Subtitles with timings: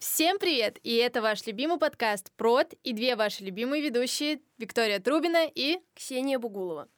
[0.00, 0.78] Всем привет!
[0.82, 6.38] И это ваш любимый подкаст «Прод» и две ваши любимые ведущие Виктория Трубина и Ксения
[6.38, 6.88] Бугулова.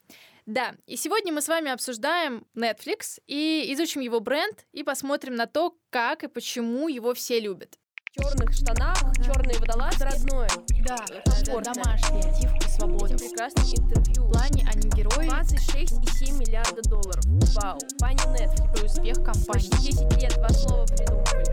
[0.46, 5.46] Да, и сегодня мы с вами обсуждаем Netflix и изучим его бренд и посмотрим на
[5.46, 7.76] то, как и почему его все любят.
[8.14, 10.48] Черных штанах, черные водолазки, родное.
[10.84, 11.72] Да, комфортно.
[11.72, 13.14] домашний, креативка, свобода.
[13.14, 14.24] Этим прекрасным интервью.
[14.26, 15.28] В плане они герои.
[15.28, 17.24] 26,7 миллиарда долларов.
[17.54, 17.78] Вау.
[17.98, 18.72] Пани Netflix.
[18.74, 19.70] Про успех компании.
[19.70, 21.52] Почти 10 лет два слова придумывали.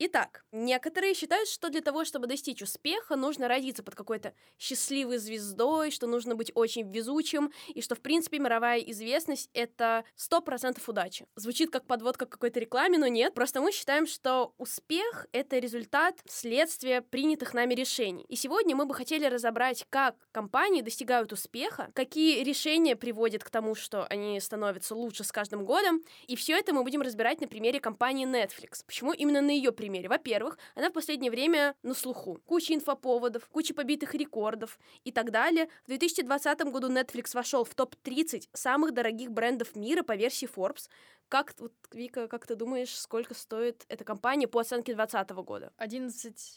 [0.00, 5.90] Итак, некоторые считают, что для того, чтобы достичь успеха, нужно родиться под какой-то счастливой звездой,
[5.90, 11.26] что нужно быть очень везучим, и что, в принципе, мировая известность— это 100% удачи.
[11.34, 13.34] Звучит как подводка к какой-то рекламе, но нет.
[13.34, 18.24] Просто мы считаем, что успех— это результат следствия принятых нами решений.
[18.28, 23.74] И сегодня мы бы хотели разобрать, как компании достигают успеха, какие решения приводят к тому,
[23.74, 27.80] что они становятся лучше с каждым годом, и все это мы будем разбирать на примере
[27.80, 28.84] компании Netflix.
[28.86, 29.87] Почему именно на ее примере?
[29.88, 30.08] Примере.
[30.08, 32.40] Во-первых, она в последнее время на слуху.
[32.44, 35.68] Куча инфоповодов, куча побитых рекордов и так далее.
[35.84, 40.88] В 2020 году Netflix вошел в топ-30 самых дорогих брендов мира по версии Forbes.
[41.28, 45.72] Как, вот, Вика, как ты думаешь, сколько стоит эта компания по оценке 2020 года?
[45.78, 46.52] 11-12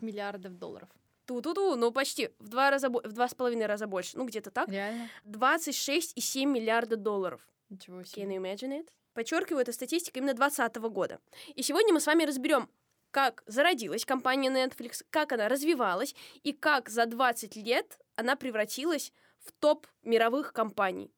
[0.00, 0.88] миллиардов долларов.
[1.26, 4.70] Ту-ту-ту, ну почти в два раза в два с половиной раза больше, ну где-то так.
[4.70, 5.10] Реально?
[5.26, 7.46] 26,7 миллиарда долларов.
[7.68, 8.22] Ничего себе.
[8.22, 8.88] Can you imagine it?
[9.18, 11.18] Подчеркиваю, это статистика именно 2020 года.
[11.56, 12.70] И сегодня мы с вами разберем,
[13.10, 19.50] как зародилась компания Netflix, как она развивалась и как за 20 лет она превратилась в
[19.50, 21.10] топ мировых компаний.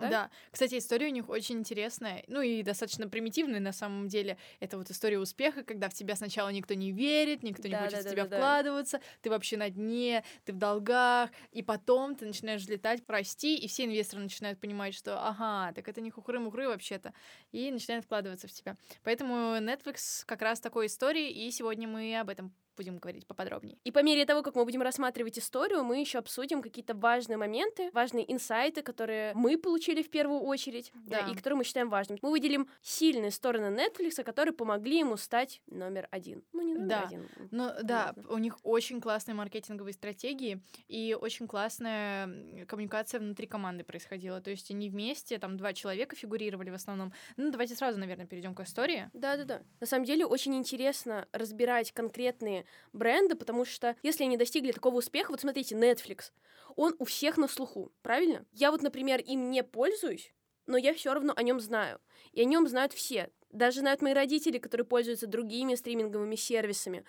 [0.00, 0.08] Да?
[0.08, 0.30] да.
[0.50, 4.36] Кстати, история у них очень интересная, ну и достаточно примитивная на самом деле.
[4.60, 8.02] Это вот история успеха, когда в тебя сначала никто не верит, никто не да, хочет
[8.02, 9.04] да, в тебя да, вкладываться, да.
[9.22, 13.84] ты вообще на дне, ты в долгах, и потом ты начинаешь взлетать, прости, и все
[13.84, 17.12] инвесторы начинают понимать, что ага, так это не хухры-мухры вообще-то,
[17.52, 18.76] и начинают вкладываться в тебя.
[19.04, 23.76] Поэтому Netflix как раз такой истории, и сегодня мы об этом будем говорить поподробнее.
[23.84, 27.90] И по мере того, как мы будем рассматривать историю, мы еще обсудим какие-то важные моменты,
[27.92, 31.20] важные инсайты, которые мы получили в первую очередь, да.
[31.20, 32.18] Да, и которые мы считаем важными.
[32.22, 36.42] Мы выделим сильные стороны Netflix, которые помогли ему стать номер один.
[36.54, 37.02] Ну, не номер да.
[37.02, 37.28] один.
[37.50, 44.40] Ну, да, у них очень классные маркетинговые стратегии и очень классная коммуникация внутри команды происходила.
[44.40, 47.12] То есть они вместе, там, два человека фигурировали в основном.
[47.36, 49.10] Ну, давайте сразу, наверное, перейдем к истории.
[49.12, 49.60] Да-да-да.
[49.80, 55.30] На самом деле очень интересно разбирать конкретные бренды, потому что если они достигли такого успеха,
[55.30, 56.32] вот смотрите, Netflix,
[56.76, 58.44] он у всех на слуху, правильно?
[58.52, 60.32] Я вот, например, им не пользуюсь,
[60.66, 62.00] но я все равно о нем знаю.
[62.32, 63.30] И о нем знают все.
[63.50, 67.04] Даже знают мои родители, которые пользуются другими стриминговыми сервисами.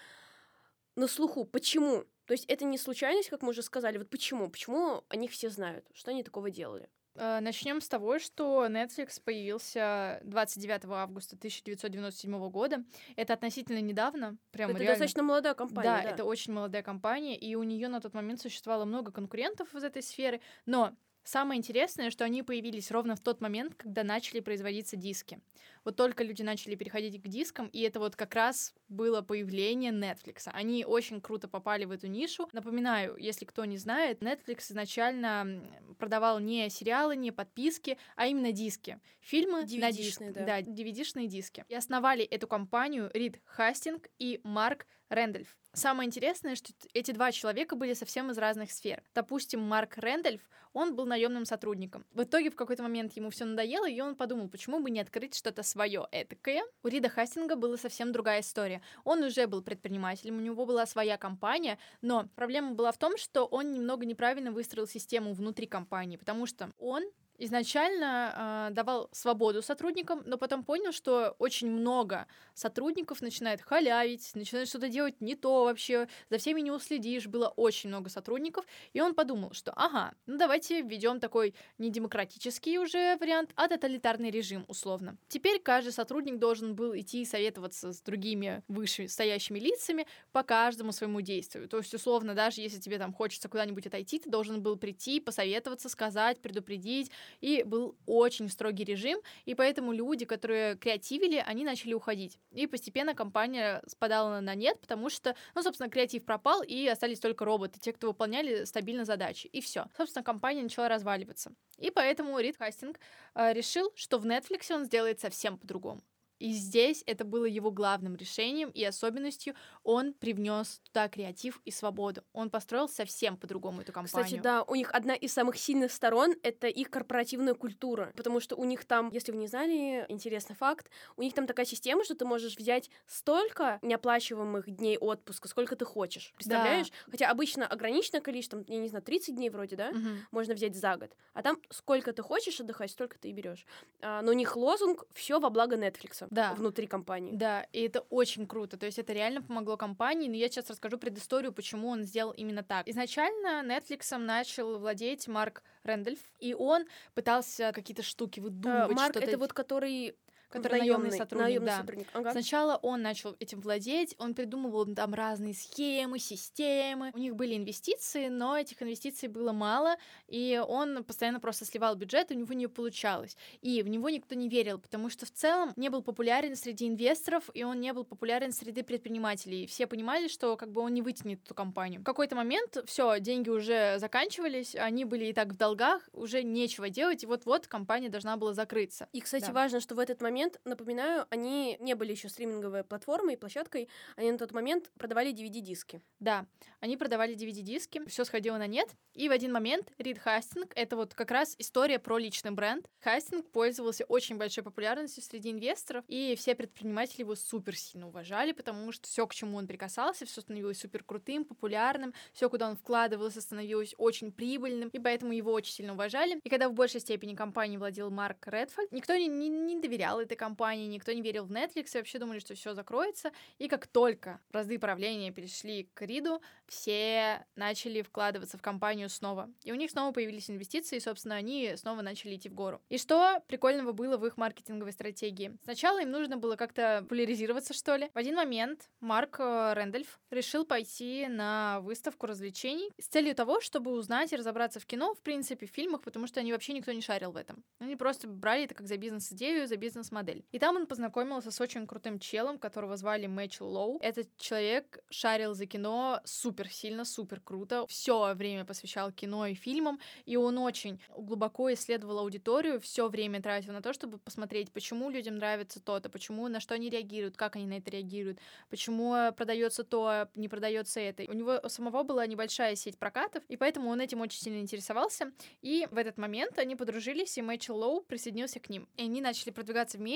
[0.96, 1.46] На слуху.
[1.46, 2.06] Почему?
[2.26, 3.98] То есть это не случайность, как мы уже сказали.
[3.98, 4.50] Вот почему?
[4.50, 5.86] Почему о них все знают?
[5.94, 6.90] Что они такого делали?
[7.16, 12.84] Э, Начнем с того, что Netflix появился 29 августа 1997 года.
[13.16, 14.38] Это относительно недавно.
[14.52, 14.94] Прям это реально...
[14.94, 15.90] достаточно молодая компания.
[15.90, 19.74] Да, да, это очень молодая компания, и у нее на тот момент существовало много конкурентов
[19.76, 20.94] из этой сферы, но
[21.24, 25.40] Самое интересное, что они появились ровно в тот момент, когда начали производиться диски.
[25.84, 30.44] Вот только люди начали переходить к дискам, и это вот как раз было появление Netflix.
[30.46, 32.50] Они очень круто попали в эту нишу.
[32.54, 35.64] Напоминаю, если кто не знает, Netflix изначально
[36.00, 39.00] продавал не сериалы, не подписки, а именно диски.
[39.20, 40.20] Фильмы на диск.
[40.20, 40.46] Да.
[40.46, 41.66] да, DVD-шные диски.
[41.68, 45.58] И основали эту компанию Рид Хастинг и Марк Рэндольф.
[45.74, 49.04] Самое интересное, что эти два человека были совсем из разных сфер.
[49.14, 50.42] Допустим, Марк Рэндольф,
[50.74, 52.06] он был наемным сотрудником.
[52.14, 55.36] В итоге в какой-то момент ему все надоело, и он подумал, почему бы не открыть
[55.36, 56.64] что-то свое этакое.
[56.84, 58.82] У Рида Хастинга была совсем другая история.
[59.04, 63.46] Он уже был предпринимателем, у него была своя компания, но проблема была в том, что
[63.46, 67.04] он немного неправильно выстроил систему внутри компании, потому что он
[67.42, 74.68] изначально э, давал свободу сотрудникам, но потом понял, что очень много сотрудников начинает халявить, начинает
[74.68, 79.16] что-то делать не то вообще, за всеми не уследишь, было очень много сотрудников, и он
[79.16, 85.18] подумал, что ага, ну давайте введем такой не демократический уже вариант, а тоталитарный режим условно.
[85.28, 91.22] Теперь каждый сотрудник должен был идти советоваться с другими выше стоящими лицами по каждому своему
[91.22, 91.68] действию.
[91.68, 95.90] То есть условно, даже если тебе там хочется куда-нибудь отойти, ты должен был прийти, посоветоваться,
[95.90, 102.40] сказать, предупредить, и был очень строгий режим, и поэтому люди, которые креативили, они начали уходить.
[102.52, 107.46] И постепенно компания спадала на нет, потому что, ну, собственно, креатив пропал, и остались только
[107.46, 109.86] роботы, те, кто выполняли стабильно задачи, и все.
[109.98, 111.54] Собственно, компания начала разваливаться.
[111.78, 113.00] И поэтому Рид Хастинг
[113.36, 116.02] э, решил, что в Netflix он сделает совсем по-другому.
[116.42, 119.54] И здесь это было его главным решением и особенностью.
[119.84, 122.24] Он привнес туда креатив и свободу.
[122.34, 124.26] Он построил совсем по-другому эту компанию.
[124.26, 128.56] Кстати, да, у них одна из самых сильных сторон— это их корпоративная культура, потому что
[128.56, 132.16] у них там, если вы не знали, интересный факт, у них там такая система, что
[132.16, 136.34] ты можешь взять столько неоплачиваемых дней отпуска, сколько ты хочешь.
[136.36, 136.90] Представляешь?
[136.90, 137.12] Да.
[137.12, 140.10] Хотя обычно ограниченное количество, я не знаю, 30 дней вроде, да, угу.
[140.32, 141.12] можно взять за год.
[141.34, 143.68] А там сколько ты хочешь отдыхать, столько ты и берешь.
[144.02, 146.54] А, но у них лозунг все во благо Netflix да.
[146.56, 147.36] внутри компании.
[147.36, 148.78] Да, и это очень круто.
[148.78, 150.28] То есть это реально помогло компании.
[150.28, 152.88] Но я сейчас расскажу предысторию, почему он сделал именно так.
[152.88, 158.92] Изначально Netflix начал владеть Марк Рэндольф, и он пытался какие-то штуки выдумывать.
[158.92, 160.16] А, Марк это вот который
[160.52, 161.78] который наемный сотрудник, наемный да.
[161.78, 162.08] сотрудник.
[162.14, 162.32] Ага.
[162.32, 167.12] Сначала он начал этим владеть, он придумывал там разные схемы, системы.
[167.14, 169.96] У них были инвестиции, но этих инвестиций было мало,
[170.28, 173.38] и он постоянно просто сливал бюджет, и у него не получалось.
[173.62, 177.50] И в него никто не верил, потому что в целом не был популярен среди инвесторов,
[177.54, 179.68] и он не был популярен среди предпринимателей.
[179.68, 182.02] Все понимали, что как бы он не вытянет эту компанию.
[182.02, 186.90] В какой-то момент все, деньги уже заканчивались, они были и так в долгах, уже нечего
[186.90, 189.08] делать, и вот-вот компания должна была закрыться.
[189.14, 189.54] И, кстати, да.
[189.54, 193.90] важно, что в этот момент момент, напоминаю, они не были еще стриминговой платформой и площадкой,
[194.16, 196.02] они на тот момент продавали DVD-диски.
[196.20, 196.48] Да,
[196.80, 201.14] они продавали DVD-диски, все сходило на нет, и в один момент Рид Хастинг, это вот
[201.14, 206.56] как раз история про личный бренд, Хастинг пользовался очень большой популярностью среди инвесторов, и все
[206.56, 211.04] предприниматели его супер сильно уважали, потому что все, к чему он прикасался, все становилось супер
[211.04, 216.40] крутым, популярным, все, куда он вкладывался, становилось очень прибыльным, и поэтому его очень сильно уважали.
[216.44, 220.38] И когда в большей степени компанией владел Марк Редфорд, никто не, не, не доверял этой
[220.38, 223.32] компании, никто не верил в Netflix, и вообще думали, что все закроется.
[223.60, 229.50] И как только разды правления перешли к Риду, все начали вкладываться в компанию снова.
[229.64, 232.82] И у них снова появились инвестиции, и, собственно, они снова начали идти в гору.
[232.90, 235.58] И что прикольного было в их маркетинговой стратегии?
[235.64, 238.10] Сначала им нужно было как-то популяризироваться, что ли.
[238.14, 243.92] В один момент Марк э, Рэндольф решил пойти на выставку развлечений с целью того, чтобы
[243.92, 247.02] узнать и разобраться в кино, в принципе, в фильмах, потому что они вообще никто не
[247.02, 247.64] шарил в этом.
[247.80, 250.21] Они просто брали это как за бизнес-идею, за бизнес-модель.
[250.52, 254.00] И там он познакомился с очень крутым челом, которого звали Мэтчел Лоу.
[254.02, 257.86] Этот человек шарил за кино супер сильно, супер круто.
[257.88, 263.74] Все время посвящал кино и фильмам, и он очень глубоко исследовал аудиторию, все время тратил
[263.74, 267.66] на то, чтобы посмотреть, почему людям нравится то-то, почему, на что они реагируют, как они
[267.66, 271.24] на это реагируют, почему продается то, а не продается это.
[271.28, 275.32] У него самого была небольшая сеть прокатов, и поэтому он этим очень сильно интересовался.
[275.62, 278.88] И в этот момент они подружились, и Мэтчел Лоу присоединился к ним.
[278.98, 280.11] И они начали продвигаться вместе,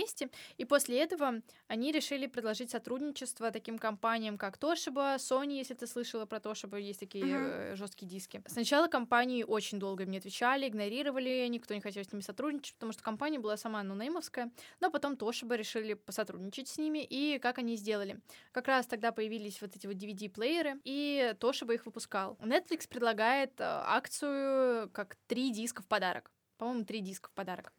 [0.58, 6.26] и после этого они решили предложить сотрудничество таким компаниям, как Toshiba, Sony, если ты слышала
[6.26, 7.76] про Toshiba, есть такие uh-huh.
[7.76, 8.42] жесткие диски.
[8.48, 13.04] Сначала компании очень долго мне отвечали, игнорировали, никто не хотел с ними сотрудничать, потому что
[13.04, 18.20] компания была сама нонеймовская, но потом Toshiba решили посотрудничать с ними, и как они сделали?
[18.52, 22.38] Как раз тогда появились вот эти вот DVD-плееры, и Toshiba их выпускал.
[22.42, 26.32] Netflix предлагает э, акцию как три диска в подарок.
[26.58, 27.74] По-моему, три диска в подарок.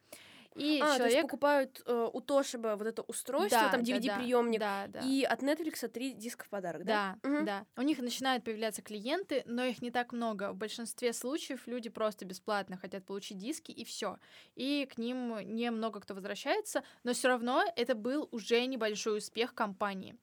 [0.57, 0.97] И а, человек...
[0.97, 5.23] то есть покупают э, у Тошиба вот это устройство, да, там DVD-приемник, да, да, и
[5.23, 7.17] от Netflix три диска в подарок, да?
[7.21, 7.45] Да, угу.
[7.45, 7.65] да.
[7.75, 10.51] У них начинают появляться клиенты, но их не так много.
[10.51, 14.17] В большинстве случаев люди просто бесплатно хотят получить диски, и все.
[14.55, 20.15] И к ним немного кто возвращается, но все равно это был уже небольшой успех компании.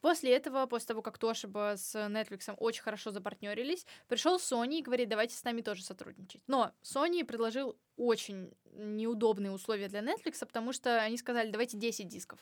[0.00, 5.08] После этого, после того, как Тошиба с Netflix очень хорошо запартнерились, пришел Sony и говорит,
[5.08, 6.42] давайте с нами тоже сотрудничать.
[6.46, 12.38] Но Sony предложил очень неудобные условия для Netflix, потому что они сказали, давайте 10 дисков.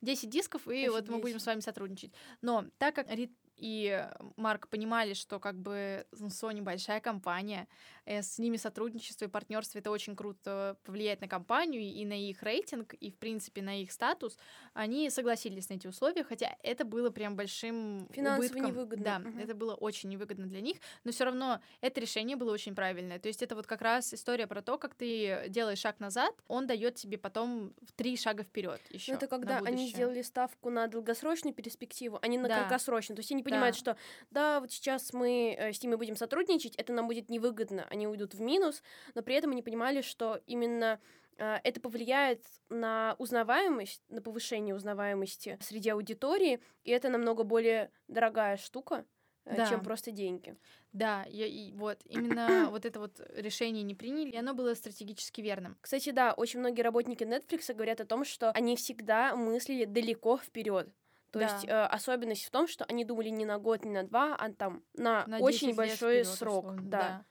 [0.00, 0.90] 10 дисков, и Офигеть.
[0.90, 2.12] вот мы будем с вами сотрудничать.
[2.40, 3.08] Но так как
[3.56, 7.66] и Марк понимали, что как бы Sony большая компания,
[8.08, 12.94] с ними сотрудничество и партнерство это очень круто повлияет на компанию и на их рейтинг,
[12.94, 14.38] и, в принципе, на их статус,
[14.72, 18.66] они согласились на эти условия, хотя это было прям большим Финансово убытком.
[18.66, 19.04] невыгодно.
[19.04, 19.38] Да, угу.
[19.38, 23.18] это было очень невыгодно для них, но все равно это решение было очень правильное.
[23.18, 26.66] То есть это вот как раз история про то, как ты делаешь шаг назад, он
[26.66, 29.12] дает тебе потом три шага вперед еще.
[29.12, 32.58] Это когда они сделали ставку на долгосрочную перспективу, а не на да.
[32.58, 33.16] краткосрочную.
[33.16, 33.78] То есть они понимают, да.
[33.78, 33.96] что
[34.30, 38.34] да, вот сейчас мы э, с ними будем сотрудничать, это нам будет невыгодно, они уйдут
[38.34, 38.82] в минус,
[39.14, 41.00] но при этом они понимали, что именно
[41.36, 48.56] э, это повлияет на узнаваемость, на повышение узнаваемости среди аудитории, и это намного более дорогая
[48.56, 49.04] штука,
[49.44, 49.66] э, да.
[49.66, 50.56] чем просто деньги.
[50.92, 55.40] Да, я, и вот именно вот это вот решение не приняли, и оно было стратегически
[55.40, 55.76] верным.
[55.80, 60.88] Кстати, да, очень многие работники Netflix говорят о том, что они всегда мыслили далеко вперед.
[61.30, 61.44] То да.
[61.44, 64.50] есть э, особенность в том, что они думали не на год, не на два, а
[64.50, 66.64] там на, на очень большой срок.
[66.64, 66.98] Условно, да.
[66.98, 67.24] да.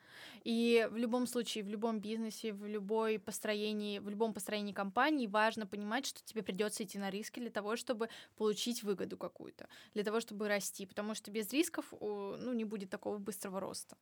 [0.47, 5.67] И в любом случае, в любом бизнесе, в любой построении, в любом построении компании важно
[5.67, 10.21] понимать, что тебе придется идти на риски для того, чтобы получить выгоду какую-то, для того,
[10.21, 13.97] чтобы расти, потому что без рисков ну, не будет такого быстрого роста.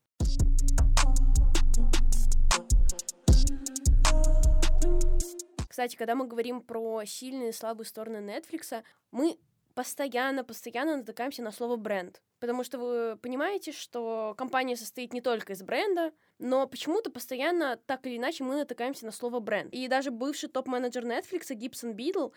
[5.68, 9.40] Кстати, когда мы говорим про сильные и слабые стороны Netflix, мы
[9.74, 12.22] постоянно, постоянно натыкаемся на слово бренд.
[12.40, 18.06] Потому что вы понимаете, что компания состоит не только из бренда, но почему-то постоянно так
[18.08, 19.74] или иначе мы натыкаемся на слово бренд.
[19.74, 22.30] И даже бывший топ-менеджер Netflix Гибсон Бидл,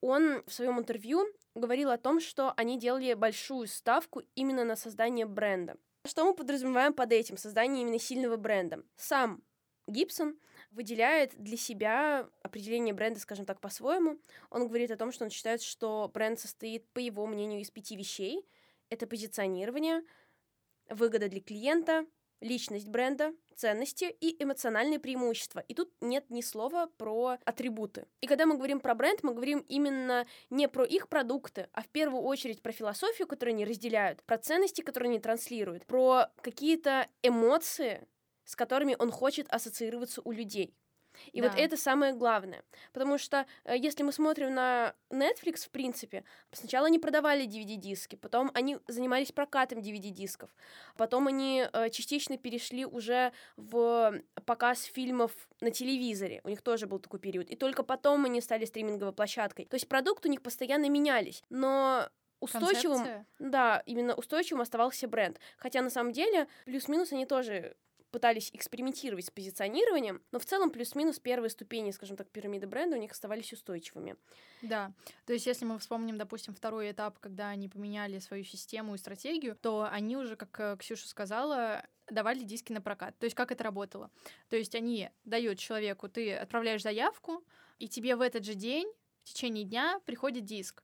[0.00, 5.26] он в своем интервью говорил о том, что они делали большую ставку именно на создание
[5.26, 5.76] бренда.
[6.06, 8.82] Что мы подразумеваем под этим, создание именно сильного бренда?
[8.96, 9.42] Сам
[9.86, 10.38] Гибсон
[10.70, 14.18] выделяет для себя определение бренда, скажем так, по-своему.
[14.50, 17.96] Он говорит о том, что он считает, что бренд состоит, по его мнению, из пяти
[17.96, 18.46] вещей.
[18.90, 20.02] Это позиционирование,
[20.88, 22.06] выгода для клиента,
[22.40, 25.60] личность бренда, ценности и эмоциональные преимущества.
[25.60, 28.06] И тут нет ни слова про атрибуты.
[28.20, 31.88] И когда мы говорим про бренд, мы говорим именно не про их продукты, а в
[31.88, 38.06] первую очередь про философию, которую они разделяют, про ценности, которые они транслируют, про какие-то эмоции,
[38.44, 40.74] с которыми он хочет ассоциироваться у людей.
[41.32, 41.48] И да.
[41.48, 42.62] вот это самое главное.
[42.92, 48.50] Потому что э, если мы смотрим на Netflix, в принципе, сначала они продавали DVD-диски, потом
[48.54, 50.50] они занимались прокатом DVD-дисков,
[50.96, 56.40] потом они э, частично перешли уже в показ фильмов на телевизоре.
[56.44, 57.50] У них тоже был такой период.
[57.50, 59.66] И только потом они стали стриминговой площадкой.
[59.66, 61.42] То есть продукт у них постоянно менялись.
[61.50, 62.08] Но
[62.40, 63.26] устойчивым, Концепция.
[63.38, 65.38] да, именно устойчивым оставался бренд.
[65.56, 67.76] Хотя на самом деле плюс-минус они тоже
[68.10, 73.00] пытались экспериментировать с позиционированием, но в целом плюс-минус первые ступени, скажем так, пирамиды бренда у
[73.00, 74.16] них оставались устойчивыми.
[74.62, 74.92] Да,
[75.26, 79.56] то есть если мы вспомним, допустим, второй этап, когда они поменяли свою систему и стратегию,
[79.56, 83.18] то они уже, как э, Ксюша сказала, давали диски на прокат.
[83.18, 84.10] То есть как это работало?
[84.48, 87.44] То есть они дают человеку, ты отправляешь заявку,
[87.78, 88.90] и тебе в этот же день,
[89.22, 90.82] в течение дня приходит диск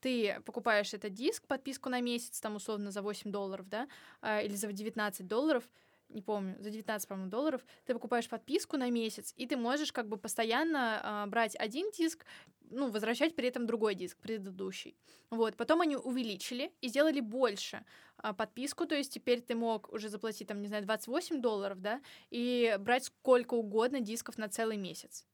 [0.00, 3.88] ты покупаешь этот диск, подписку на месяц, там условно за 8 долларов, да,
[4.20, 5.68] а, или за 19 долларов,
[6.10, 10.08] не помню, за 19, по-моему, долларов, ты покупаешь подписку на месяц, и ты можешь как
[10.08, 12.24] бы постоянно э, брать один диск,
[12.70, 14.96] ну, возвращать при этом другой диск, предыдущий.
[15.30, 17.84] Вот, потом они увеличили и сделали больше
[18.22, 22.00] э, подписку, то есть теперь ты мог уже заплатить, там, не знаю, 28 долларов, да,
[22.30, 25.26] и брать сколько угодно дисков на целый месяц.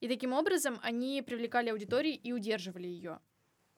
[0.00, 3.20] И таким образом они привлекали аудиторию и удерживали ее.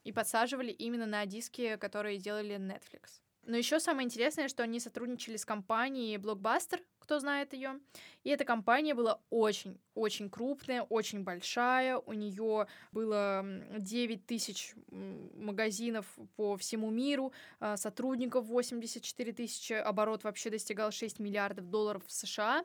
[0.04, 3.20] И подсаживали именно на диски, которые делали Netflix.
[3.44, 7.80] Но еще самое интересное, что они сотрудничали с компанией Blockbuster, кто знает ее.
[8.22, 11.96] И эта компания была очень-очень крупная, очень большая.
[11.98, 13.44] У нее было
[13.78, 16.06] 9 тысяч магазинов
[16.36, 22.64] по всему миру, а, сотрудников 84 тысячи, оборот вообще достигал 6 миллиардов долларов в США.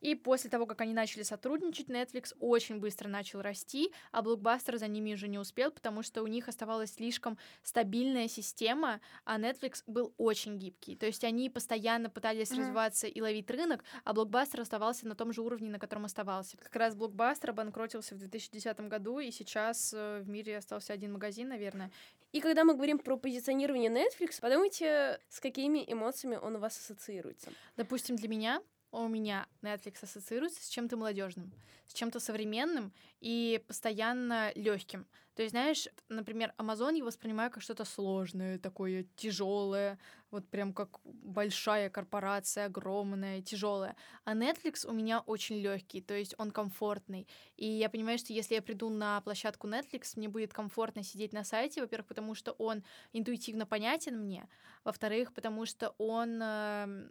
[0.00, 4.86] И после того, как они начали сотрудничать, Netflix очень быстро начал расти, а Blockbuster за
[4.86, 10.14] ними уже не успел, потому что у них оставалась слишком стабильная система, а Netflix был
[10.16, 10.96] очень гибкий.
[10.96, 12.58] То есть они постоянно пытались mm-hmm.
[12.58, 16.56] развиваться и ловить рынок, а Blockbuster оставался на том же уровне, на котором оставался.
[16.56, 21.48] Как раз Blockbuster обанкротился в 2010 году, и сейчас э, в мире остался один магазин,
[21.48, 21.90] наверное.
[22.32, 27.52] И когда мы говорим про позиционирование Netflix, подумайте, с какими эмоциями он у вас ассоциируется.
[27.76, 31.52] Допустим, для меня у меня Netflix ассоциируется с чем-то молодежным,
[31.86, 35.06] с чем-то современным и постоянно легким.
[35.34, 39.98] То есть, знаешь, например, Amazon я воспринимаю как что-то сложное, такое тяжелое,
[40.32, 43.94] вот прям как большая корпорация, огромная, тяжелая.
[44.24, 47.28] А Netflix у меня очень легкий, то есть он комфортный.
[47.56, 51.44] И я понимаю, что если я приду на площадку Netflix, мне будет комфортно сидеть на
[51.44, 54.48] сайте, во-первых, потому что он интуитивно понятен мне,
[54.82, 57.10] во-вторых, потому что он э,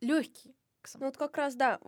[0.00, 1.00] легкий Гибсом.
[1.00, 1.80] Ну вот как раз, да,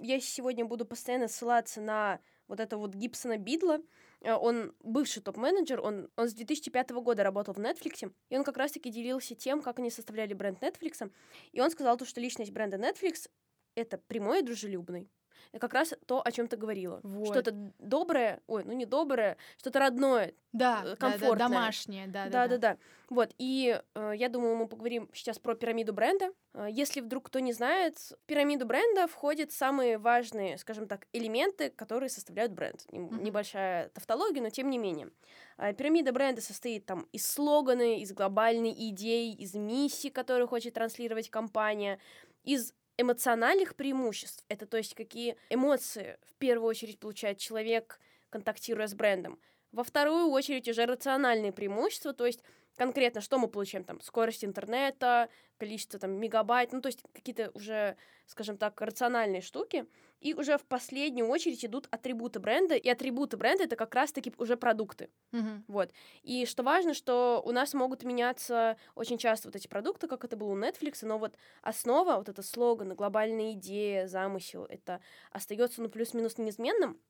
[0.00, 3.78] я сегодня буду постоянно ссылаться на вот это вот Гибсона Бидла.
[4.20, 8.56] Э, он бывший топ-менеджер, он, он с 2005 года работал в Netflix, и он как
[8.56, 11.10] раз-таки делился тем, как они составляли бренд Netflix.
[11.52, 13.28] И он сказал, то, что личность бренда Netflix—
[13.74, 15.10] это прямой и дружелюбный
[15.58, 17.00] как раз то, о чем ты говорила.
[17.02, 17.28] Вот.
[17.28, 21.30] Что-то доброе, ой, ну не доброе, что-то родное, да, комфортное.
[21.30, 22.48] Да, да, домашнее, да, да, да.
[22.48, 22.78] Да, да.
[23.10, 26.32] Вот, и э, я думаю, мы поговорим сейчас про пирамиду бренда.
[26.54, 31.70] Э, если вдруг кто не знает, в пирамиду бренда входят самые важные, скажем так, элементы,
[31.70, 32.86] которые составляют бренд.
[32.90, 33.22] Mm-hmm.
[33.22, 35.10] Небольшая тавтология, но тем не менее.
[35.58, 41.30] Э, пирамида бренда состоит там из слогана, из глобальной идеи, из миссии, которую хочет транслировать
[41.30, 41.98] компания,
[42.44, 47.98] из эмоциональных преимуществ, это то есть какие эмоции в первую очередь получает человек,
[48.30, 49.38] контактируя с брендом.
[49.72, 52.42] Во вторую очередь уже рациональные преимущества, то есть
[52.76, 55.28] конкретно что мы получаем там, скорость интернета,
[55.58, 59.86] количество там мегабайт, ну то есть какие-то уже, скажем так, рациональные штуки.
[60.20, 64.56] И уже в последнюю очередь идут атрибуты бренда, и атрибуты бренда это как раз-таки уже
[64.56, 65.10] продукты.
[65.32, 65.64] Мгм.
[65.68, 65.92] Вот.
[66.22, 70.36] И что важно, что у нас могут меняться очень часто вот эти продукты, как это
[70.36, 75.00] было у Netflix, но вот основа, вот это слоган, глобальная идея, замысел, это
[75.30, 77.00] остается ну плюс-минус неизменным.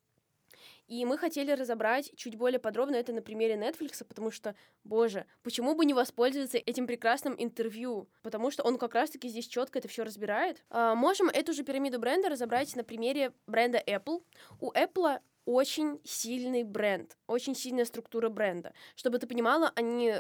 [0.87, 4.55] И мы хотели разобрать чуть более подробно это на примере Netflix, потому что,
[4.85, 8.09] боже, почему бы не воспользоваться этим прекрасным интервью?
[8.23, 10.63] Потому что он как раз-таки здесь четко это все разбирает.
[10.71, 14.23] А, можем эту же пирамиду бренда разобрать на примере бренда Apple.
[14.61, 18.73] У Apple очень сильный бренд, очень сильная структура бренда.
[18.97, 20.15] Чтобы ты понимала, они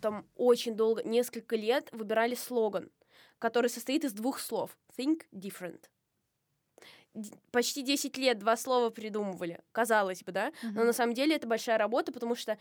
[0.00, 2.90] там очень долго, несколько лет выбирали слоган,
[3.38, 4.76] который состоит из двух слов.
[4.98, 5.84] Think different.
[7.50, 10.52] Почти 10 лет два слова придумывали, казалось бы, да?
[10.62, 10.86] Но Мгм.
[10.86, 12.58] на самом деле это большая работа, потому что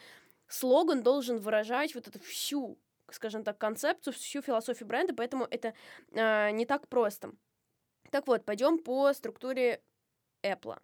[0.48, 2.78] слоган должен выражать вот эту всю,
[3.10, 5.74] скажем так, концепцию, всю философию бренда, поэтому это
[6.14, 7.32] а, не так просто.
[8.12, 9.82] Так вот, пойдем по структуре
[10.44, 10.78] Apple.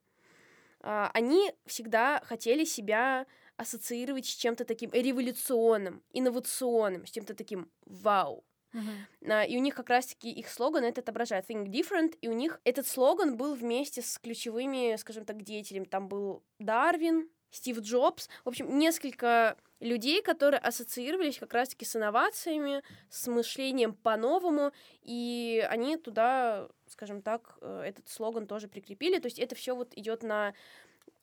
[0.82, 3.26] А, они всегда хотели себя
[3.58, 8.44] ассоциировать с чем-то таким революционным, инновационным, с чем-то таким вау.
[9.28, 12.60] А, И у них как раз-таки их слоган это отображает Think Different, и у них
[12.64, 15.86] этот слоган был вместе с ключевыми, скажем так, деятелями.
[15.86, 22.82] Там был Дарвин, Стив Джобс, в общем, несколько людей, которые ассоциировались как раз-таки с инновациями,
[23.10, 29.20] с мышлением по-новому, и они туда, скажем так, э, этот слоган тоже прикрепили.
[29.20, 30.54] То есть это все вот идет на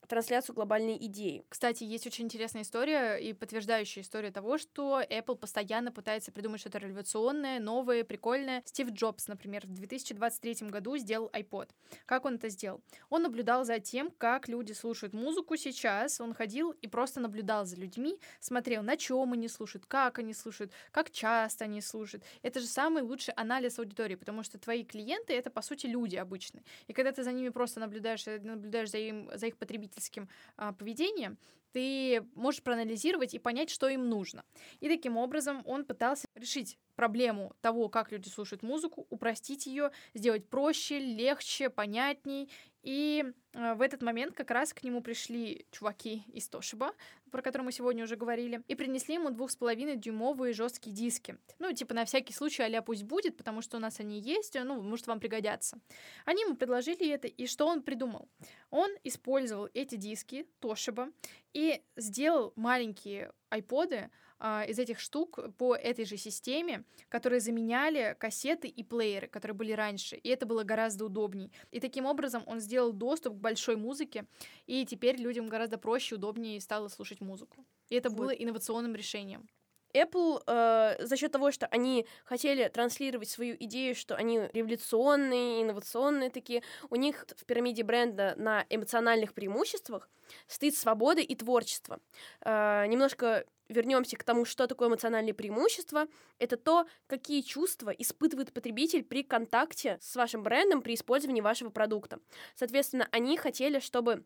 [0.08, 1.44] трансляцию глобальной идеи.
[1.48, 6.78] Кстати, есть очень интересная история и подтверждающая история того, что Apple постоянно пытается придумать что-то
[6.78, 8.62] революционное, новое, прикольное.
[8.64, 11.68] Стив Джобс, например, в 2023 году сделал iPod.
[12.06, 12.80] Как он это сделал?
[13.10, 16.20] Он наблюдал за тем, как люди слушают музыку сейчас.
[16.20, 20.72] Он ходил и просто наблюдал за людьми, смотрел, на чем они слушают, как они слушают,
[20.90, 22.24] как часто они слушают.
[22.42, 26.64] Это же самый лучший анализ аудитории, потому что твои клиенты— это, по сути, люди обычные.
[26.86, 29.56] И когда ты за ними просто наблюдаешь, э, наблюдаешь за, им, за их
[29.98, 31.38] потребительским а, поведением,
[31.72, 34.44] ты можешь проанализировать и понять, что им нужно.
[34.80, 40.48] И таким образом он пытался решить проблему того, как люди слушают музыку, упростить ее, сделать
[40.48, 42.48] проще, легче, понятней.
[42.82, 46.94] И э, в этот момент как раз к нему пришли чуваки из Тошиба,
[47.30, 51.36] про которые мы сегодня уже говорили, и принесли ему двух с половиной дюймовые жесткие диски.
[51.58, 54.80] Ну, типа на всякий случай, а пусть будет, потому что у нас они есть, ну,
[54.80, 55.78] может, вам пригодятся.
[56.24, 58.28] Они ему предложили это, и что он придумал?
[58.70, 61.10] Он использовал эти диски Тошиба
[61.52, 68.68] и сделал маленькие айподы а, из этих штук по этой же системе, которые заменяли кассеты
[68.68, 70.16] и плееры, которые были раньше.
[70.16, 71.52] И это было гораздо удобней.
[71.70, 74.26] И таким образом он сделал доступ к большой музыке,
[74.66, 77.64] и теперь людям гораздо проще, удобнее стало слушать музыку.
[77.90, 78.18] И это Вот.
[78.18, 79.48] было инновационным решением.
[79.94, 86.30] Apple э, за счет того, что они хотели транслировать свою идею, что они революционные, инновационные
[86.30, 90.10] такие, у них в пирамиде бренда на эмоциональных преимуществах
[90.46, 92.00] стоит свобода и творчество.
[92.44, 96.06] Э, немножко вернемся к тому, что такое эмоциональные преимущества.
[96.38, 102.20] Это то, какие чувства испытывает потребитель при контакте с вашим брендом, при использовании вашего продукта.
[102.54, 104.24] Соответственно, они хотели, чтобы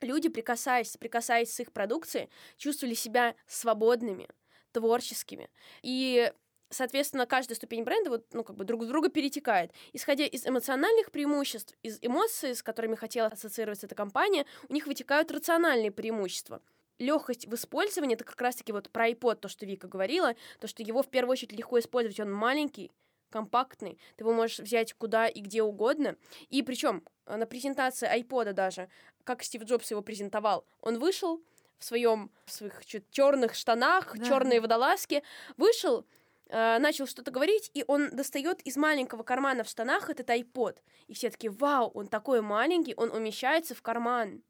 [0.00, 4.28] люди, прикасаясь, прикасаясь с их продукцией, чувствовали себя свободными,
[4.72, 5.48] творческими.
[5.82, 6.32] И
[6.70, 9.72] соответственно, каждая ступень бренда вот, ну, как бы друг в друга перетекает.
[9.92, 15.30] Исходя из эмоциональных преимуществ, из эмоций, с которыми хотела ассоциироваться эта компания, у них вытекают
[15.30, 16.60] рациональные преимущества.
[17.02, 20.82] Легкость в использовании, это как раз-таки вот про iPod, то, что Вика говорила, то, что
[20.82, 22.92] его в первую очередь легко использовать, он маленький,
[23.28, 26.16] компактный, ты его можешь взять куда и где угодно.
[26.50, 28.88] И причем на презентации iPod даже,
[29.24, 31.42] как Стив Джобс его презентовал, он вышел
[31.78, 34.24] в своем в своих черных штанах, Да.
[34.24, 35.24] черные водолазки,
[35.56, 36.06] вышел,
[36.46, 40.76] э, начал что-то говорить, и он достает из маленького кармана в штанах этот iPod.
[41.08, 44.42] И все таки вау, он такой маленький, он умещается в карман.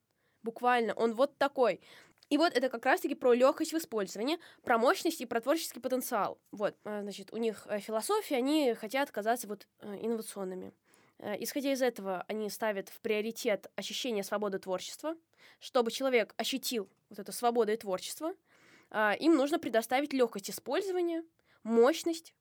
[0.43, 1.81] Буквально, он вот такой.
[2.33, 6.39] И вот это как раз-таки про легкость в использовании, про мощность и про творческий потенциал.
[6.51, 10.73] Вот, э, значит, у них э, философия, они хотят казаться вот э, инновационными.
[11.19, 15.15] Э, Исходя из этого, они ставят в приоритет ощущение свободы творчества.
[15.61, 18.33] Чтобы человек ощутил вот эту свободу и творчество,
[18.89, 21.25] а, им нужно предоставить легкость использования,
[21.65, 22.33] мощность,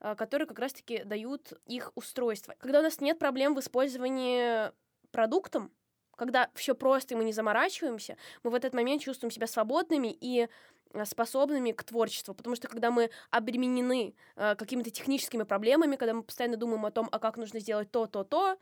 [0.00, 2.54] а, которые как раз-таки дают их устройства.
[2.58, 4.72] Когда у нас нет проблем в использовании
[5.10, 5.70] продуктом,
[6.18, 10.48] когда все просто, и мы не заморачиваемся, мы в этот момент чувствуем себя свободными и
[10.92, 16.22] а, способными к творчеству, потому что когда мы обременены а, какими-то техническими проблемами, когда мы
[16.22, 18.58] постоянно думаем о том, а как нужно сделать то, то, то,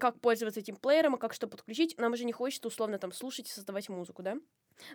[0.00, 1.96] как пользоваться этим плеером, и как что подключить.
[1.98, 4.36] Нам уже не хочется условно там слушать и создавать музыку, да?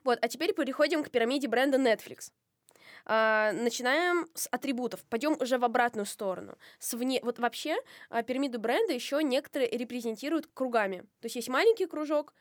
[0.03, 2.31] Вот, а теперь переходим к пирамиде бренда Netflix.
[3.05, 5.03] А, начинаем с атрибутов.
[5.05, 6.57] Пойдем уже в обратную сторону.
[6.79, 7.19] С вне...
[7.23, 7.75] Вот вообще
[8.09, 10.99] а, пирамиду бренда еще некоторые репрезентируют кругами.
[11.19, 12.33] То есть есть маленький кружок,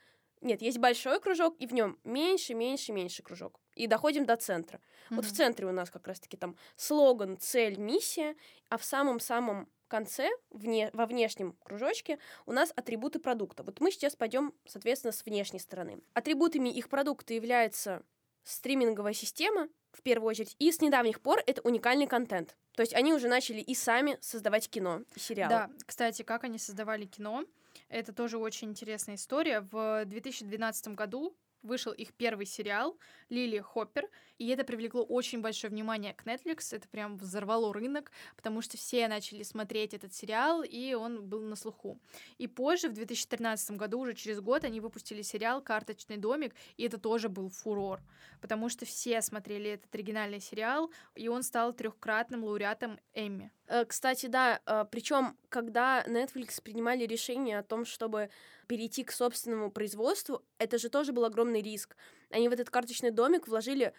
[0.42, 3.60] нет, есть большой кружок, и в нем меньше, меньше, меньше кружок.
[3.76, 4.78] И доходим до центра.
[4.78, 5.16] Mm-hmm.
[5.16, 8.34] Вот в центре у нас как раз-таки там слоган, цель, миссия,
[8.68, 13.62] а в самом-самом конце, вне, во внешнем кружочке, у нас атрибуты продукта.
[13.62, 16.02] Вот мы сейчас пойдем, соответственно, с внешней стороны.
[16.14, 18.02] Атрибутами их продукта является
[18.42, 22.56] стриминговая система, в первую очередь, и с недавних пор это уникальный контент.
[22.74, 25.50] То есть они уже начали и сами создавать кино, и сериалы.
[25.50, 27.44] Да, кстати, как они создавали кино,
[27.88, 29.60] это тоже очень интересная история.
[29.60, 32.98] В 2012 году вышел их первый сериал
[33.28, 38.60] «Лили Хоппер», и это привлекло очень большое внимание к Netflix, это прям взорвало рынок, потому
[38.60, 41.98] что все начали смотреть этот сериал, и он был на слуху.
[42.38, 46.98] И позже, в 2013 году, уже через год, они выпустили сериал «Карточный домик», и это
[46.98, 48.00] тоже был фурор,
[48.40, 53.52] потому что все смотрели этот оригинальный сериал, и он стал трехкратным лауреатом Эмми.
[53.72, 58.28] Э, кстати, да, э, причем, когда Netflix принимали решение о том, чтобы
[58.66, 61.96] перейти к собственному производству, это же тоже был огромный риск.
[62.28, 63.94] Они в этот карточный домик вложили,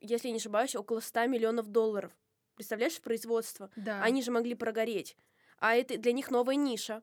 [0.00, 2.10] если я не ошибаюсь, около 100 миллионов долларов.
[2.54, 3.70] Представляешь, производство?
[3.76, 4.02] Да.
[4.02, 5.14] Они же могли прогореть.
[5.58, 7.02] А это для них новая ниша.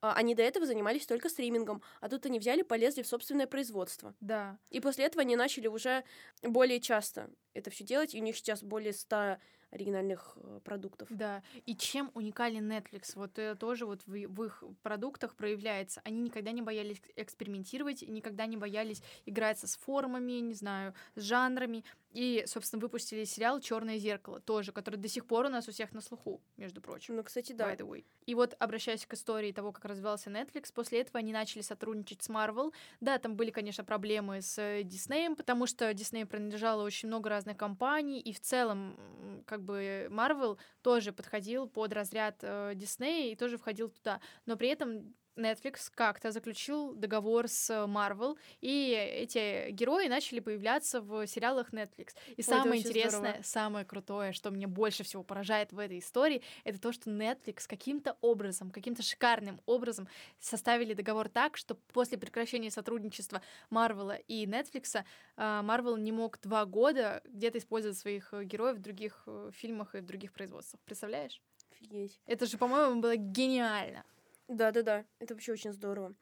[0.00, 4.14] А они до этого занимались только стримингом, а тут они взяли, полезли в собственное производство.
[4.20, 4.58] Да.
[4.70, 6.04] И после этого они начали уже
[6.42, 9.38] более часто это все делать, и у них сейчас более 100
[9.76, 11.08] оригинальных э, продуктов.
[11.10, 13.12] Да, и чем уникален Netflix?
[13.14, 16.00] Вот это тоже вот в, в их продуктах проявляется.
[16.04, 21.84] Они никогда не боялись экспериментировать, никогда не боялись играться с формами, не знаю, с жанрами.
[22.16, 25.92] И, собственно, выпустили сериал Черное зеркало тоже, который до сих пор у нас у всех
[25.92, 27.14] на слуху, между прочим.
[27.14, 27.70] Ну, кстати, да.
[27.70, 28.06] By the way.
[28.24, 32.30] И вот, обращаясь к истории того, как развивался Netflix, после этого они начали сотрудничать с
[32.30, 32.72] Marvel.
[33.00, 38.18] Да, там были, конечно, проблемы с Disney, потому что Disney принадлежало очень много разных компаний,
[38.18, 43.90] и в целом, как бы, Marvel тоже подходил под разряд э, Disney и тоже входил
[43.90, 44.22] туда.
[44.46, 51.26] Но при этом Netflix как-то заключил договор с Marvel, и эти герои начали появляться в
[51.26, 52.14] сериалах Netflix.
[52.30, 53.42] И Ой, самое интересное, здорово.
[53.42, 58.16] самое крутое, что меня больше всего поражает в этой истории, это то, что Netflix каким-то
[58.20, 60.08] образом, каким-то шикарным образом
[60.40, 65.04] составили договор так, что после прекращения сотрудничества Marvel и Netflix
[65.36, 69.98] а, Marvel не мог два года где-то использовать своих героев в других э, фильмах и
[69.98, 70.80] в других производствах.
[70.84, 71.40] Представляешь?
[71.72, 72.20] Офигеть.
[72.26, 74.04] Это же, по-моему, было гениально.
[74.48, 76.14] Да-да-да, это вообще очень здорово.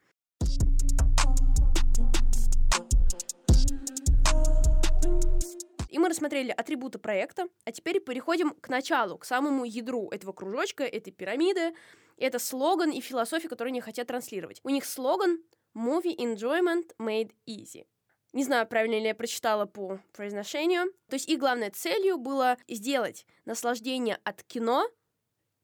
[5.89, 10.83] И мы рассмотрели атрибуты проекта, а теперь переходим к началу, к самому ядру этого кружочка,
[10.83, 11.73] этой пирамиды.
[12.17, 14.59] Это слоган и философия, которую они хотят транслировать.
[14.63, 15.41] У них слоган
[15.73, 17.85] «Movie Enjoyment Made Easy».
[18.33, 20.91] Не знаю, правильно ли я прочитала по произношению.
[21.07, 24.89] То есть их главной целью было сделать наслаждение от кино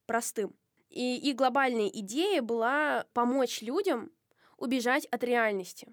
[0.06, 0.56] простым.
[0.92, 4.12] И их глобальная идея была помочь людям
[4.58, 5.88] убежать от реальности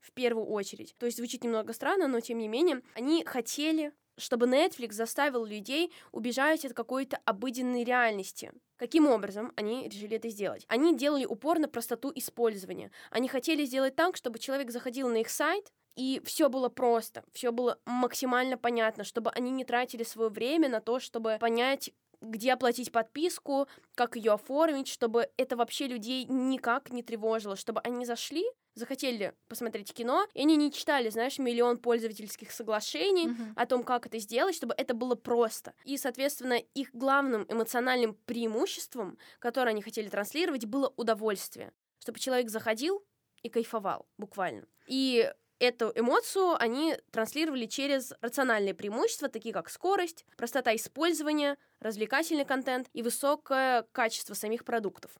[0.00, 0.96] в первую очередь.
[0.98, 5.92] То есть звучит немного странно, но тем не менее, они хотели, чтобы Netflix заставил людей
[6.10, 8.52] убежать от какой-то обыденной реальности.
[8.76, 10.64] Каким образом они решили это сделать?
[10.66, 12.90] Они делали упор на простоту использования.
[13.10, 17.52] Они хотели сделать так, чтобы человек заходил на их сайт, и все было просто, все
[17.52, 22.92] было максимально понятно, чтобы они не тратили свое время на то, чтобы понять, где оплатить
[22.92, 29.34] подписку, как ее оформить, чтобы это вообще людей никак не тревожило, чтобы они зашли, захотели
[29.48, 33.52] посмотреть кино, и они не читали, знаешь, миллион пользовательских соглашений mm-hmm.
[33.56, 35.74] о том, как это сделать, чтобы это было просто.
[35.84, 41.72] И, соответственно, их главным эмоциональным преимуществом, которое они хотели транслировать, было удовольствие.
[41.98, 43.04] Чтобы человек заходил
[43.42, 44.66] и кайфовал, буквально.
[44.86, 52.88] И эту эмоцию они транслировали через рациональные преимущества, такие как скорость, простота использования, развлекательный контент
[52.92, 55.12] и высокое качество самих продуктов.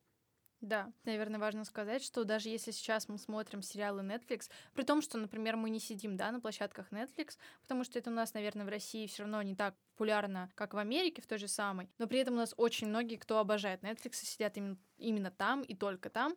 [0.61, 5.17] Да, наверное, важно сказать, что даже если сейчас мы смотрим сериалы Netflix, при том, что,
[5.17, 8.69] например, мы не сидим, да, на площадках Netflix, потому что это у нас, наверное, в
[8.69, 12.19] России все равно не так популярно, как в Америке, в той же самой, но при
[12.19, 16.35] этом у нас очень многие, кто обожает Netflix, сидят именно, именно там и только там,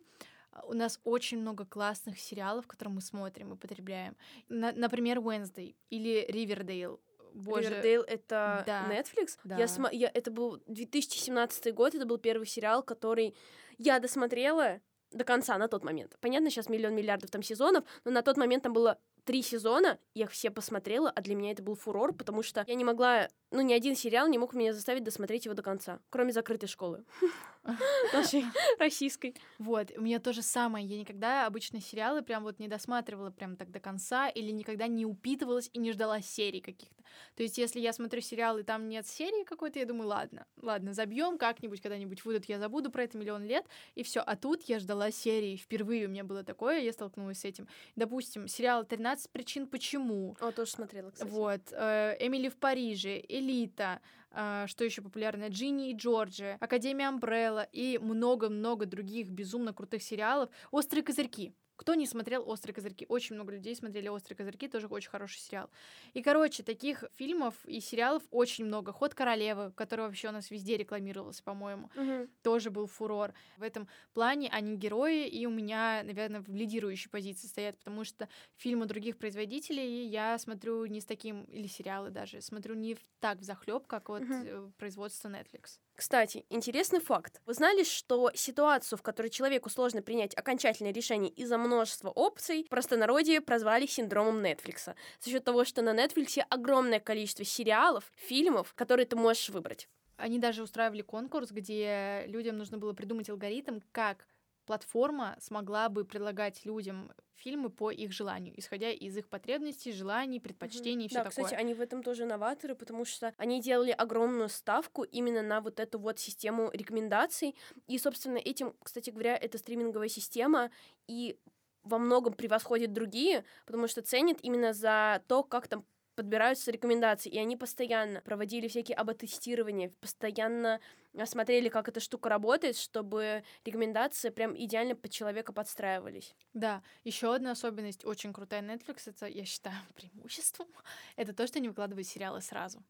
[0.66, 4.16] у нас очень много классных сериалов, которые мы смотрим и потребляем.
[4.48, 7.00] На, например, Wednesday или Ривердейл.
[7.34, 7.68] Боже.
[7.68, 8.86] Ривердейл— это да.
[8.88, 9.38] Netflix?
[9.44, 9.58] Да.
[9.58, 9.94] Я, см...
[9.94, 13.34] я, это был 2017 год, это был первый сериал, который
[13.76, 16.16] я досмотрела до конца на тот момент.
[16.20, 20.24] Понятно, сейчас миллион миллиардов там сезонов, но на тот момент там было три сезона, я
[20.24, 23.60] их все посмотрела, а для меня это был фурор, потому что я не могла, ну,
[23.60, 27.04] ни один сериал не мог меня заставить досмотреть его до конца, кроме закрытой школы.
[28.12, 28.44] Нашей
[28.78, 29.34] российской.
[29.58, 30.86] Вот, у меня то же самое.
[30.86, 35.06] Я никогда обычно сериалы прям вот не досматривала прям так до конца или никогда не
[35.06, 37.04] упитывалась и не ждала серий каких-то.
[37.36, 40.92] То есть, если я смотрю сериал, и там нет серии какой-то, я думаю, ладно, ладно,
[40.92, 43.64] забьем как-нибудь, когда-нибудь выйдут, я забуду про это миллион лет,
[43.94, 44.20] и все.
[44.20, 45.56] А тут я ждала серии.
[45.56, 47.68] Впервые у меня было такое, я столкнулась с этим.
[47.96, 50.36] Допустим, сериал «13 причин почему».
[50.40, 51.30] О, тоже смотрела, кстати.
[51.30, 51.60] Вот.
[51.70, 57.98] Э, «Эмили в Париже», «Элита», э, что еще популярно, Джинни и Джорджи, Академия Амбрелла и
[57.98, 60.50] много-много других безумно крутых сериалов.
[60.70, 61.54] Острые козырьки.
[61.76, 63.04] Кто не смотрел «Острые козырьки»?
[63.08, 65.70] Очень много людей смотрели «Острые козырьки», тоже очень хороший сериал.
[66.12, 68.92] И, короче, таких фильмов и сериалов очень много.
[68.92, 72.28] «Ход королевы», который вообще у нас везде рекламировался, по-моему, Мгм.
[72.42, 73.34] тоже был фурор.
[73.56, 78.28] В этом плане они герои, и у меня, наверное, в лидирующей позиции стоят, потому что
[78.56, 83.42] фильмы других производителей я смотрю не с таким, или сериалы даже, смотрю не так в
[83.44, 85.78] захлеб, как вот э, производство Netflix.
[85.94, 87.40] Кстати, интересный факт.
[87.46, 92.68] Вы знали, что ситуацию, в которой человеку сложно принять окончательное решение из-за множества опций, в
[92.68, 94.96] простонародье прозвали синдромом Нетфликса.
[95.20, 99.88] За счет того, что на Нетфликсе огромное количество сериалов, фильмов, которые ты можешь выбрать.
[100.16, 104.26] Они даже устраивали конкурс, где людям нужно было придумать алгоритм, как
[104.64, 111.06] платформа смогла бы предлагать людям фильмы по их желанию, исходя из их потребностей, желаний, предпочтений
[111.06, 111.44] и все да, такое.
[111.44, 115.80] кстати, они в этом тоже новаторы, потому что они делали огромную ставку именно на вот
[115.80, 117.54] эту вот систему рекомендаций.
[117.86, 120.70] И, собственно, этим, кстати говоря, эта стриминговая система
[121.06, 121.38] и
[121.82, 127.38] во многом превосходит другие, потому что ценят именно за то, как там подбираются рекомендации, и
[127.38, 130.80] они постоянно проводили всякие АБ-тестирования, постоянно
[131.16, 136.34] а, смотрели, как эта штука работает, чтобы рекомендации прям идеально под человека подстраивались.
[136.52, 140.68] Да, еще одна особенность очень крутая Netflix, это, я считаю, преимуществом,
[141.16, 142.82] это то, что они выкладывают сериалы сразу.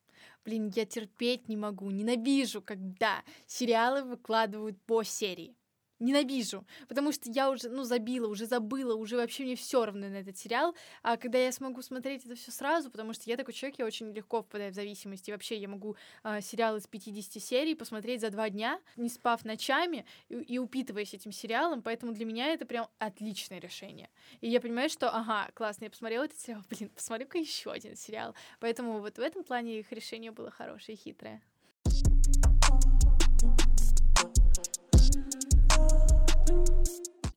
[0.45, 5.57] Блин, я терпеть не могу, ненавижу, когда сериалы выкладывают по серии.
[6.05, 10.17] Ненавижу, потому что я уже, ну, забила, уже забыла, уже вообще мне все равно на
[10.17, 10.75] этот сериал.
[11.03, 14.13] А когда я смогу смотреть это все сразу, потому что я такой человек, я очень
[14.13, 15.29] легко впадаю в зависимость.
[15.29, 19.45] И вообще я могу а, сериал из 50 серий посмотреть за два дня, не спав
[19.45, 21.83] ночами и, и упитываясь этим сериалом.
[21.83, 24.11] Поэтому для меня это прям отличное решение.
[24.43, 28.35] И я понимаю, что, ага, классно, я посмотрела этот сериал, блин, посмотрю-ка еще один сериал.
[28.61, 31.43] Поэтому вот в этом плане их решение было хорошее и хитрое.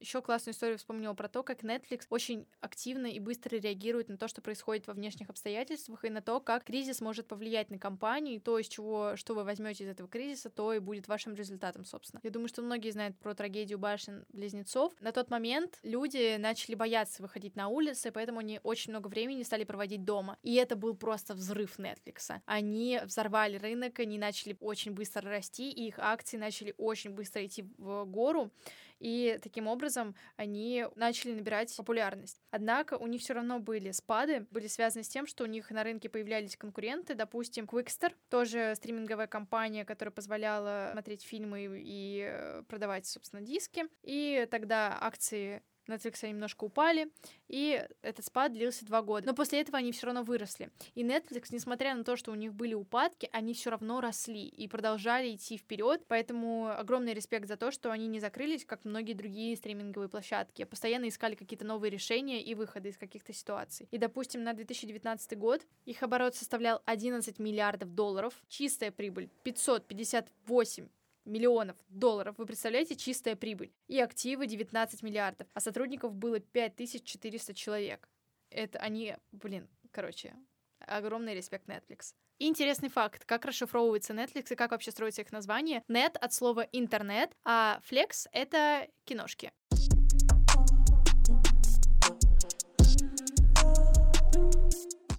[0.08, 4.30] Еще классную историю вспомнила про то, как Netflix очень активно и быстро реагирует на то,
[4.30, 8.40] что происходит во внешних обстоятельствах, и на то, как кризис может повлиять на компанию, и
[8.40, 12.22] то, из чего, что вы возьмете из этого кризиса, то и будет вашим результатом, собственно.
[12.24, 14.94] Я думаю, что многие знают про трагедию башен близнецов.
[15.02, 19.66] На тот момент люди начали бояться выходить на улицы, поэтому они очень много времени стали
[19.66, 20.38] проводить дома.
[20.42, 22.32] И это был просто взрыв Netflix.
[22.46, 27.66] Они взорвали рынок, они начали очень быстро расти, и их акции начали очень быстро идти
[27.78, 28.54] в гору
[29.00, 32.42] и таким образом они начали набирать популярность.
[32.52, 35.84] Однако у них все равно были спады, были связаны с тем, что у них на
[35.84, 43.06] рынке появлялись конкуренты, допустим, Quickster, тоже стриминговая компания, которая позволяла смотреть фильмы и э, продавать,
[43.06, 47.10] собственно, диски, и тогда акции Netflix немножко упали,
[47.48, 49.28] и этот спад длился два года.
[49.28, 50.70] Но после этого они все равно выросли.
[50.96, 54.68] И Netflix, несмотря на то, что у них были упадки, они все равно росли и
[54.68, 56.04] продолжали идти вперед.
[56.08, 60.66] Поэтому огромный респект за то, что они не закрылись, как многие другие стриминговые площадки, а
[60.66, 63.88] постоянно искали какие-то новые решения и выходы из каких-то ситуаций.
[63.92, 70.90] И, допустим, на 2019 год их оборот составлял 11 миллиардов долларов, чистая прибыль 558
[71.28, 72.36] миллионов долларов.
[72.38, 73.72] Вы представляете, чистая прибыль.
[73.88, 75.48] И активы 19 миллиардов.
[75.54, 78.10] А сотрудников было 5400 человек.
[78.50, 80.34] Это они, блин, короче,
[80.80, 82.14] огромный респект Netflix.
[82.40, 85.84] Интересный факт, как расшифровывается Netflix и как вообще строится их название.
[85.88, 89.52] Net от слова интернет, а Flex— это киношки.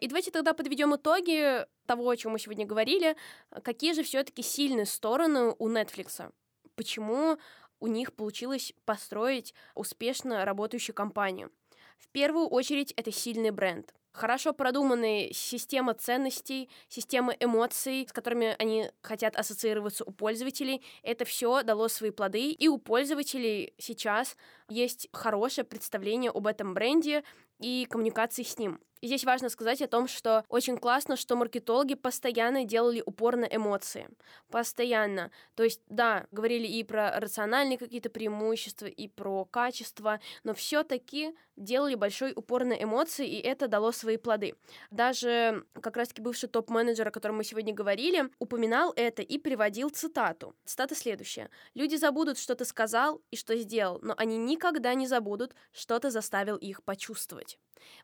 [0.08, 3.16] Давайте тогда подведем итоги того, о чем мы сегодня говорили.
[3.62, 6.32] Какие же все-таки сильные стороны у Netflix?
[6.74, 7.38] Почему
[7.80, 11.50] у них получилось построить успешно работающую компанию?
[11.98, 13.92] В первую очередь, это сильный бренд.
[14.18, 20.82] хорошо продуманная система ценностей, система эмоций, с которыми они хотят ассоциироваться у пользователей.
[21.02, 24.36] Это все дало свои плоды, и у пользователей сейчас
[24.68, 27.22] есть хорошее представление об этом бренде
[27.60, 28.80] и коммуникации с ним.
[29.00, 33.44] И здесь важно сказать о том, что очень классно, что маркетологи постоянно делали упор на
[33.44, 34.08] эмоции.
[34.50, 35.30] Постоянно.
[35.54, 41.94] То есть, да, говорили и про рациональные какие-то преимущества, и про качество, но все-таки делали
[41.94, 44.54] большой упор на эмоции, и это дало свои плоды.
[44.90, 50.54] Даже как раз-таки бывший топ-менеджер, о котором мы сегодня говорили, упоминал это и приводил цитату.
[50.64, 51.50] Цитата следующая.
[51.74, 56.10] «Люди забудут, что ты сказал и что сделал, но они никогда не забудут, что ты
[56.10, 57.47] заставил их почувствовать».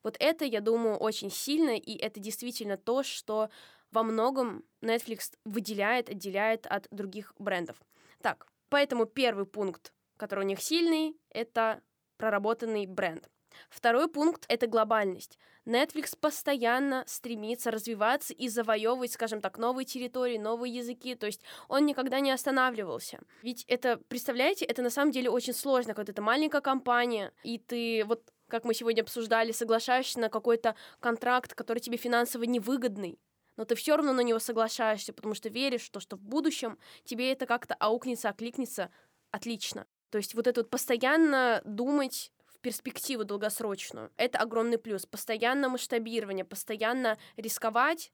[0.03, 3.51] Вот это, я думаю, очень сильно, и это действительно то, что
[3.91, 7.77] во многом Netflix выделяет, отделяет от других брендов.
[8.23, 11.81] Так, поэтому первый пункт, который у них сильный, это
[12.17, 13.29] проработанный бренд.
[13.69, 15.39] Второй пункт— это глобальность.
[15.65, 21.87] Netflix постоянно стремится развиваться и завоевывать, скажем так, новые территории, новые языки, то есть он
[21.87, 23.21] никогда не останавливался.
[23.43, 28.05] Ведь это, представляете, это на самом деле очень сложно, когда это маленькая компания, и ты
[28.05, 33.19] вот как мы сегодня обсуждали, соглашаешься на какой-то контракт, который тебе финансово невыгодный,
[33.57, 37.33] но ты все равно на него соглашаешься, потому что веришь, что, что в будущем тебе
[37.33, 38.91] это как-то аукнется, окликнется
[39.31, 39.87] отлично.
[40.11, 45.07] То есть вот это вот постоянно думать в перспективу долгосрочную, это огромный плюс.
[45.07, 48.13] Постоянно масштабирование, постоянно рисковать,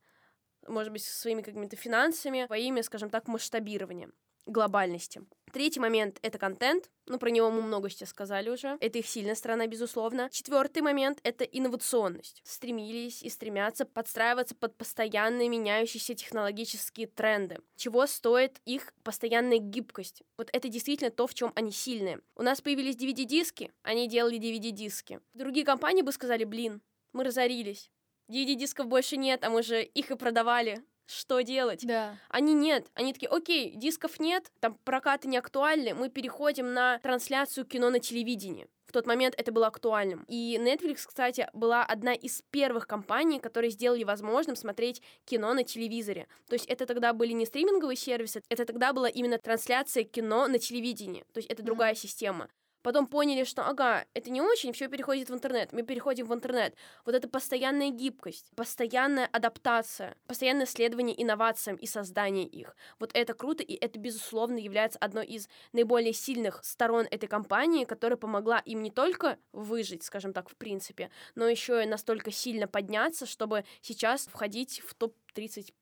[0.67, 4.11] может быть, своими какими-то финансами во имя, скажем так, масштабирования
[4.47, 5.23] глобальности.
[5.53, 6.91] Третий момент— это контент.
[7.07, 8.77] Ну, про него мы много сейчас сказали уже.
[8.81, 10.29] Это их сильная сторона, безусловно.
[10.31, 12.41] Четвертый момент— это инновационность.
[12.45, 17.59] Стремились и стремятся подстраиваться под постоянно меняющиеся технологические тренды.
[17.77, 20.23] Чего стоит их постоянная гибкость.
[20.39, 22.21] Вот это действительно то, в чем они сильные.
[22.37, 25.21] У нас появились DVD-диски, они делали DVD-диски.
[25.35, 26.81] Другие компании бы сказали, блин,
[27.13, 27.91] мы разорились.
[28.31, 31.87] DVD-дисков больше нет, а мы же их и продавали что делать.
[31.87, 32.17] Да.
[32.29, 32.87] Они нет.
[32.95, 37.99] Они такие, окей, дисков нет, там прокаты не актуальны, мы переходим на трансляцию кино на
[38.01, 38.69] телевидении.
[38.91, 40.25] В тот момент это было актуальным.
[40.27, 46.27] И Netflix, кстати, была одна из первых компаний, которые сделали возможным смотреть кино на телевизоре.
[46.49, 50.59] То есть это тогда были не стриминговые сервисы, это тогда была именно трансляция кино на
[50.59, 51.25] телевидении.
[51.33, 51.99] То есть это другая mm-hmm.
[51.99, 52.49] система.
[52.83, 55.73] Потом поняли, что, ага, это не очень, все переходит в интернет.
[55.73, 56.75] Мы переходим в интернет.
[57.05, 62.77] Вот это постоянная гибкость, постоянная адаптация, постоянное следование инновациям и создание их.
[62.99, 68.17] Вот это круто, и это, безусловно, является одной из наиболее сильных сторон этой компании, которая
[68.17, 73.27] помогла им не только выжить, скажем так, в принципе, но еще и настолько сильно подняться,
[73.27, 75.75] чтобы сейчас входить в топ-30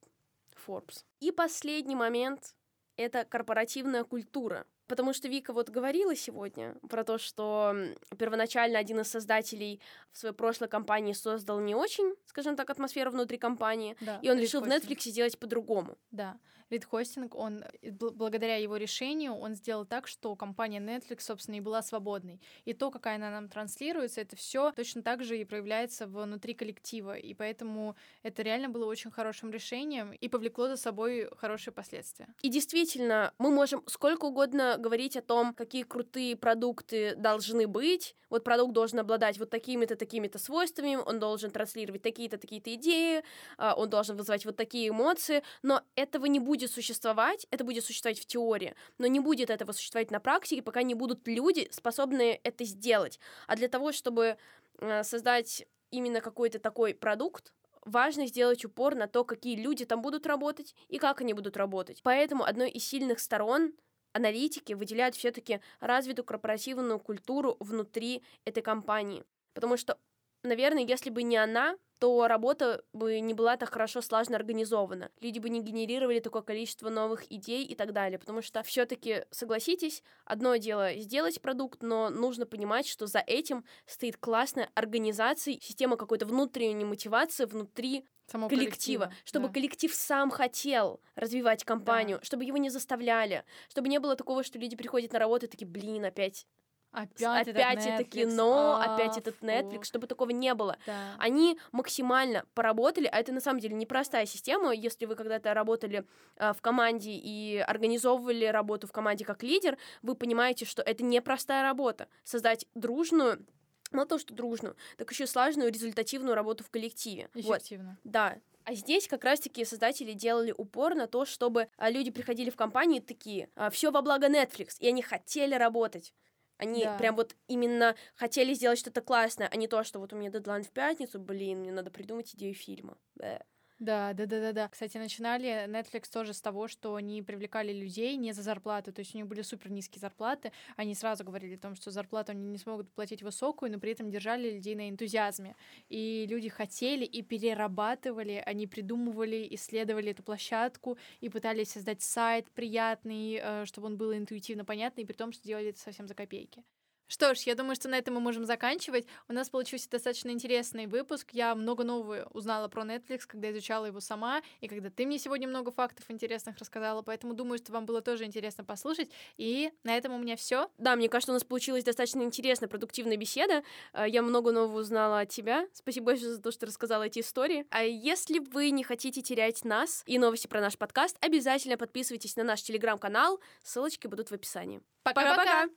[0.67, 1.05] Forbes.
[1.21, 2.55] И последний момент—
[2.97, 4.67] это корпоративная культура.
[4.89, 7.77] Потому что Вика вот говорила сегодня про то, что
[8.19, 13.39] первоначально один из создателей в своей прошлой компании создал не очень, скажем так, атмосферу внутри
[13.39, 15.99] компании, да, и он решил в Netflix сделать по-другому.
[16.11, 16.39] Да.
[16.71, 21.83] Лид-хостинг, он, э, благодаря его решению, он сделал так, что компания Netflix, собственно, и была
[21.83, 22.41] свободной.
[22.65, 27.17] И то, какая она нам транслируется, это все точно так же и проявляется внутри коллектива.
[27.17, 32.29] И поэтому это реально было очень хорошим решением и повлекло за собой хорошие последствия.
[32.43, 38.15] И действительно, мы можем сколько угодно говорить о том, какие крутые продукты должны быть.
[38.31, 43.23] Вот продукт должен обладать вот такими-то, такими-то свойствами, он должен транслировать такие-то, такие-то идеи,
[43.57, 47.85] а, он должен вызывать вот такие эмоции, но этого не будет будет существовать, это будет
[47.85, 52.41] существовать в теории, но не будет этого существовать на практике, пока не будут люди, способные
[52.43, 53.21] это сделать.
[53.47, 54.37] А для того, чтобы
[54.79, 57.53] э, создать именно какой-то такой продукт,
[57.85, 62.01] важно сделать упор на то, какие люди там будут работать и как они будут работать.
[62.03, 63.73] Поэтому одной из сильных сторон
[64.13, 69.25] аналитики выделяют все-таки развитую корпоративную культуру внутри этой компании.
[69.55, 69.97] Потому что,
[70.43, 75.11] наверное, если бы не она, то работа бы не была так хорошо слаженно организована.
[75.21, 78.19] Люди бы не генерировали такое количество новых идей и так далее.
[78.19, 84.17] Потому что все-таки, согласитесь, одно дело сделать продукт, но нужно понимать, что за этим стоит
[84.17, 89.55] классная организация, система какой-то внутренней мотивации внутри Самого коллектива, коллектива, чтобы да.
[89.55, 92.25] коллектив сам хотел развивать компанию, да.
[92.25, 95.67] чтобы его не заставляли, чтобы не было такого, что люди приходят на работу и такие,
[95.67, 96.47] блин, опять
[96.91, 100.79] Опять, опять это кино, а, опять этот Netflix, чтобы такого не было.
[100.87, 101.15] Да.
[101.19, 104.73] Они максимально поработали, а это на самом деле непростая система.
[104.73, 106.05] Если вы когда-то работали
[106.37, 111.63] э, в команде и организовывали работу в команде как лидер, вы понимаете, что это непростая
[111.63, 112.09] работа.
[112.25, 113.45] Создать дружную
[113.91, 117.29] мало того, что дружную, так еще слаженную результативную работу в коллективе.
[117.35, 117.99] Эффективно.
[118.05, 118.13] Вот.
[118.13, 118.37] Да.
[118.65, 123.01] А здесь как раз-таки создатели делали упор на то, чтобы а, люди приходили в компании
[123.01, 126.13] такие, «А, все во благо Netflix, и они хотели работать
[126.59, 126.97] Они Да.
[126.99, 130.65] прям вот именно хотели сделать что-то классное, а не то, что вот у меня дедлайн
[130.65, 132.99] в пятницу, блин, мне надо придумать идею фильма.
[133.15, 133.41] Бэ.
[133.79, 134.69] Да, да, да, да, да.
[134.69, 139.15] Кстати, начинали Netflix тоже с того, что они привлекали людей не за зарплату, то есть
[139.15, 140.51] у них были супер низкие зарплаты.
[140.77, 144.11] Они сразу говорили о том, что зарплату они не смогут платить высокую, но при этом
[144.11, 145.55] держали людей на энтузиазме.
[145.89, 153.39] И люди хотели и перерабатывали, они придумывали, исследовали эту площадку и пытались создать сайт приятный,
[153.41, 156.65] э, чтобы он был интуитивно понятный, при том, что делали это совсем за копейки.
[157.09, 159.07] Что ж, я думаю, что на этом мы можем заканчивать.
[159.29, 161.31] У нас получился достаточно интересный выпуск.
[161.33, 165.49] Я много нового узнала про Netflix, когда изучала его сама, и когда ты мне сегодня
[165.49, 169.11] много фактов интересных рассказала, поэтому думаю, что вам было тоже интересно послушать.
[169.39, 170.71] И на этом у меня все.
[170.77, 173.63] Да, мне кажется, у нас получилась достаточно интересная, продуктивная беседа.
[173.95, 175.67] Э, Я много нового узнала от тебя.
[175.73, 177.67] Спасибо большое за то, что рассказала эти истории.
[177.71, 182.45] А если вы не хотите терять нас и новости про наш подкаст, обязательно подписывайтесь на
[182.45, 183.41] наш телеграм-канал.
[183.63, 184.83] Ссылочки будут в описании.
[185.03, 185.69] Пока-пока!